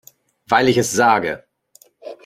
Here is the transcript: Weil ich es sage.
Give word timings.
Weil 0.47 0.67
ich 0.67 0.77
es 0.77 0.93
sage. 0.93 1.45